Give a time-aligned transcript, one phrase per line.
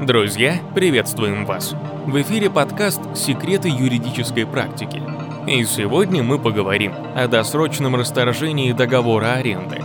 [0.00, 1.74] Друзья, приветствуем вас!
[2.06, 5.02] В эфире подкаст «Секреты юридической практики».
[5.46, 9.80] И сегодня мы поговорим о досрочном расторжении договора аренды.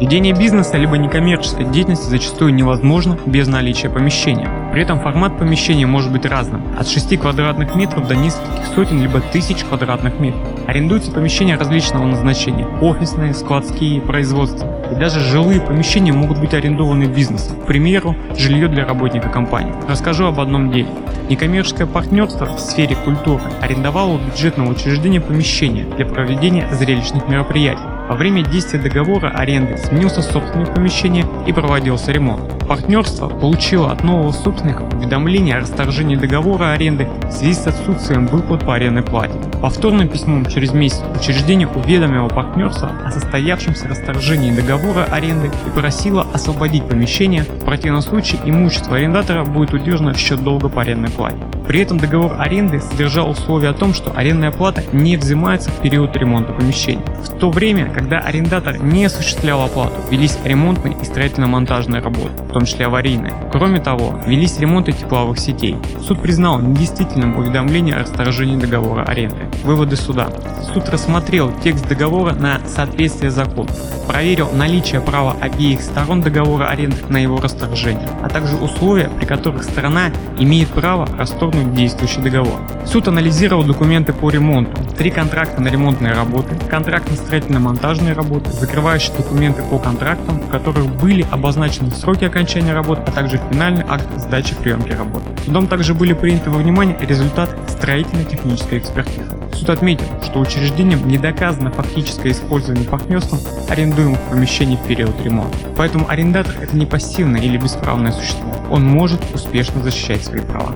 [0.00, 4.48] Ведение бизнеса либо некоммерческой деятельности зачастую невозможно без наличия помещения.
[4.72, 9.20] При этом формат помещения может быть разным– от 6 квадратных метров до нескольких сотен либо
[9.20, 10.42] тысяч квадратных метров.
[10.66, 14.69] Арендуются помещения различного назначения– офисные, складские, производственные.
[14.90, 17.56] И даже жилые помещения могут быть арендованы бизнесом.
[17.60, 19.72] К примеру, жилье для работника компании.
[19.88, 20.88] Расскажу об одном деле.
[21.28, 27.82] Некоммерческое партнерство в сфере культуры арендовало у бюджетного учреждения помещение для проведения зрелищных мероприятий.
[28.08, 32.59] Во время действия договора аренды сменился собственник помещения и проводился ремонт.
[32.70, 38.64] Партнерство получило от нового собственника уведомление о расторжении договора аренды в связи с отсутствием выплат
[38.64, 39.34] по арендной плате.
[39.60, 46.84] Повторным письмом через месяц учреждение уведомило партнерство о состоявшемся расторжении договора аренды и просило освободить
[46.84, 51.38] помещение, в противном случае имущество арендатора будет удержано в счет долга по арендной плате.
[51.66, 56.16] При этом договор аренды содержал условие о том, что арендная плата не взимается в период
[56.16, 57.02] ремонта помещений.
[57.24, 62.59] В то время, когда арендатор не осуществлял оплату, велись ремонтные и строительно-монтажные работы, в том
[62.66, 63.34] числе аварийные.
[63.52, 65.76] Кроме того, велись ремонты тепловых сетей.
[66.02, 69.36] Суд признал недействительным уведомление о расторжении договора аренды.
[69.64, 70.28] Выводы суда.
[70.72, 73.68] Суд рассмотрел текст договора на соответствие закону,
[74.06, 79.64] проверил наличие права обеих сторон договора аренды на его расторжение, а также условия, при которых
[79.64, 82.60] сторона имеет право расторгнуть действующий договор.
[82.86, 89.16] Суд анализировал документы по ремонту, три контракта на ремонтные работы, контракт на строительно-монтажные работы, закрывающие
[89.16, 94.54] документы по контрактам, в которых были обозначены сроки окончания работ, а также финальный акт сдачи
[94.56, 95.24] приемки работы.
[95.44, 99.30] Судом также были приняты во внимание результаты строительно-технической экспертизы.
[99.54, 103.38] Суд отметил, что учреждением не доказано фактическое использование партнерством
[103.68, 105.56] арендуемых помещений в период ремонта.
[105.76, 108.52] Поэтому арендатор это не пассивное или бесправное существо.
[108.70, 110.74] Он может успешно защищать свои права.